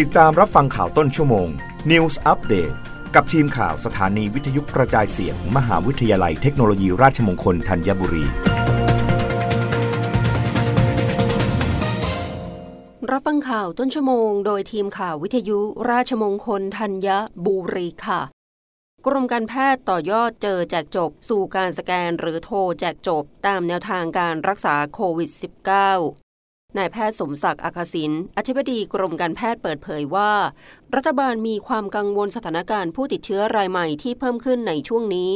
[0.00, 1.48] ติดตามรับฟังข่าวต้นชั่วโมง
[1.90, 2.74] News Update
[3.14, 8.24] กับทีมข่าวสถานีวิทยุกระจายเสียงมมหาวิทยาลัยเทคโนโลยีราชมงคลธัญบุรี
[13.10, 15.58] รับฟังข่าวต้นชั่วโมง โดยทีมข่าววิทยุ
[15.90, 17.08] ราชมงคลธัญ
[17.46, 18.20] บุรีค่ะ
[19.06, 26.31] กรมการแพทย์ต่อยอดเจอแจกจบ สู่การสแกนหรือโทรแจกจบตามแนวทางการรักษาโควิด -19
[26.78, 30.30] นายแพทย์สมศักดิ์อาคาสินอธิบดีกรมการแพทย์เปิดเผยว่า
[30.96, 35.30] รัฐบาลมีความกังวลสถานการณ์ผู้ติดเชื้อรายใหม่ที่เพิ่มขึ้นในช่วงนี้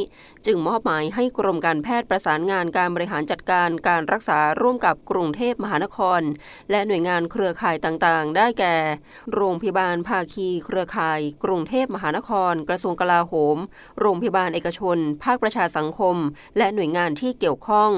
[0.45, 6.21] จึงมอบหมายให้กรมการแพทย์ประสานงานการบริหารจัดการการรักษาร่วมกับกรุงเทพมหานคร
[6.71, 8.75] และหน่วยงานเครือข่ายต่างๆ ได้แก่
[9.33, 13.57] โรงพยาบาลภาคี เครือข่าย กรุงเทพมหานคร กระทรวงกลาโหม
[13.99, 16.15] โรงพยาบาลเอกชน ภาคประชาสังคม
[16.57, 17.91] และหน่วยงานที่เกี่ยวข้อง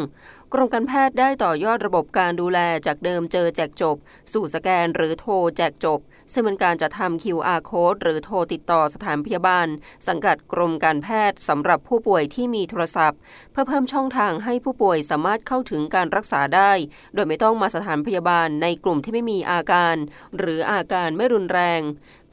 [0.54, 3.96] กรมการแพทย์ได้ต่อยอดระบบการดูแลจากเดิมเจอแจกจบ
[4.34, 6.00] สู่สแกนหรือโทรแจกจบ
[6.34, 9.68] ซึ่งเป็นการจะทำ QR code หรือโทรติดต่อสถานพยาบาล
[10.08, 13.20] สังกัดกรมการแพทย์สำหรับผู้ป่วยที่มีโทรศัพท์
[13.52, 16.72] เพื่อเพิ่มช่องทางให้ผู้ป่วยสามารถเข้าถึงการรักษาได้
[17.14, 19.96] โดยไม่ต้องมาสถานพยาบาลในกลุ่มที่ไม่มีอาการ
[20.38, 21.82] หรืออาการไม่รุนแรง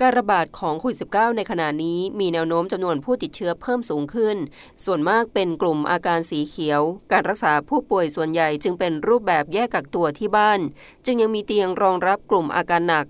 [0.00, 4.36] การระบาดของโควิด -19 ในขณะนี้มีแนวโน้มจำนวนผู้ติดเชื้อเพิ่มสูงขึ้น
[4.84, 10.60] ส่วนมากเป็นกลุ่มอาการสีเขียว การรักษาผู้ป่วยส่วนใหญ่จึงเป็นรูปแบบแยกกักตัวที่บ้าน
[11.04, 13.06] จึงยังมีเตียงรองรับกลุ่มอาการหนัก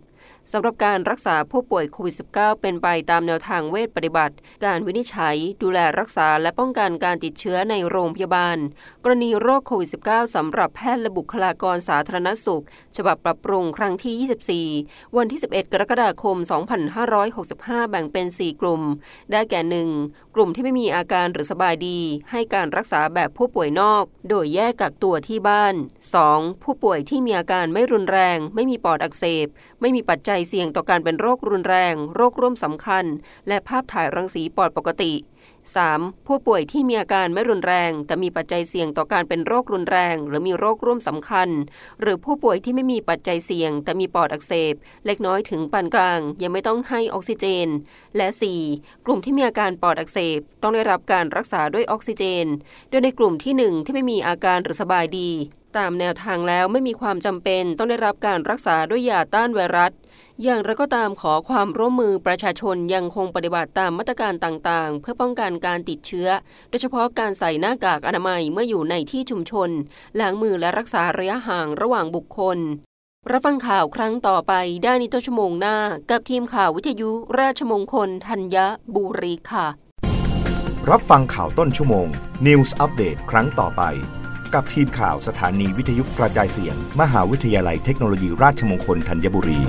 [0.53, 8.59] สำหรับการรักษาผู้ป่วยโควิด -19 เป็นไปตามแนวทางเวชปฏิบัติ การวินิจฉัย ดูแลรักษาและป้องกันการติดเชื้อในโรงพยาบาล
[9.05, 12.65] กรณีโรคโควิด -19 สำหรับแพทย์และบุคลากรสาธารณสุข
[12.97, 16.37] ฉบับปรับปรุงครั้งที่ 24 วันที่ 11 กรกฎาคม
[17.15, 18.83] 2565 แบ่งเป็น 4 กลุ่ม
[19.33, 19.61] ได้แก่
[20.01, 20.35] 1.
[20.35, 21.99] กลุ่มที่ไม่มีอาการหรือสบายดี
[22.31, 25.75] ให้การรักษาแบบผู้ป่วยนอก โดยแยกกักตัวที่บ้าน
[26.19, 26.63] 2.
[26.63, 29.47] ผู้ป่วยที่มีอาการไม่รุนแรง ไม่มีปอดอักเสบ
[29.81, 33.05] ไม่มีปัจจัยเสี่ยงต่อการเป็นโรครุนแรง โรคร่วมสำคัญ
[33.49, 35.13] และภาพถ่ายรังสีปอดปกติ
[35.71, 36.27] 3.
[36.27, 41.49] ผู้ป่วยที่มีอาการไม่รุนแรง แต่มีปัจจัยเสี่ยงต่อการเป็นโรครุนแรง หรือมีโรคร่วมสำคัญ
[42.01, 44.75] หรือผู้ป่วยที่ไม่มีปัจจัยเสี่ยง แต่มีปอดอักเสบ
[45.07, 47.69] เล็กน้อยถึงปานกลาง ยังไม่ต้องให้ออกซิเจน
[48.17, 48.29] และ
[48.67, 49.05] 4.
[49.07, 52.47] กลุ่มที่มีอาการปอดอักเสบ ต้องได้รับการรักษาด้วยออกซิเจน
[52.89, 55.31] โดยในกลุ่มที่ 1 ที่ไม่มีอาการหรือสบายดี
[55.77, 59.93] ตามแนวทางแล้วไม่มีความจำเป็น ต้องได้รับการรักษาด้วยยาต้านไวรัส
[60.45, 66.29] อย่างไรก็ตามขอความร่วมมือประชาชนยังคงปฏิบัติตามมาตรการต่างๆ เพื่อป้องกันการติดเชื้อ
[66.69, 69.71] โดยเฉพาะการใส่หน้ากากอนามัยเมื่ออยู่ในที่ชุมชน
[70.21, 72.59] ล้างมือและรักษาระยะห่างระหว่างบุคคล
[73.31, 74.53] รับฟังข่าวครั้งต่อไป
[74.85, 75.77] ได้ในต้นชั่วโมงหน้า
[76.11, 77.11] กับทีมข่าววิทยุ
[77.41, 78.57] ราชมงคลธัญ
[78.95, 79.67] บุรีค่ะ
[80.91, 82.07] รับฟังข่าวต้นชั่วโมง
[82.47, 83.83] News อัปเดตครั้งต่อไป
[84.55, 89.61] กับทีมข่าวสถานีวิทยุกระจายเสียง มหาวิทยาลัยเทคโนโลยีราชมงคลธัญบุรี